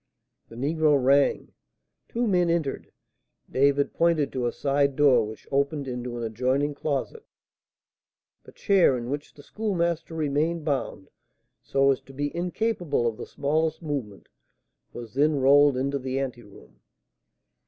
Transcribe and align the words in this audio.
The 0.49 0.55
negro 0.55 0.97
rang; 0.99 1.53
two 2.09 2.25
men 2.25 2.49
entered. 2.49 2.91
David 3.51 3.93
pointed 3.93 4.31
to 4.31 4.47
a 4.47 4.51
side 4.51 4.95
door, 4.95 5.27
which 5.27 5.47
opened 5.51 5.87
into 5.87 6.17
an 6.17 6.23
adjoining 6.23 6.73
closet. 6.73 7.23
The 8.43 8.51
chair 8.51 8.97
in 8.97 9.11
which 9.11 9.35
the 9.35 9.43
Schoolmaster 9.43 10.15
remained 10.15 10.65
bound, 10.65 11.11
so 11.61 11.91
as 11.91 12.01
to 12.01 12.13
be 12.13 12.35
incapable 12.35 13.05
of 13.05 13.17
the 13.17 13.27
smallest 13.27 13.83
movement, 13.83 14.27
was 14.91 15.13
then 15.13 15.35
rolled 15.35 15.77
into 15.77 15.99
the 15.99 16.17
anteroom. 16.17 16.79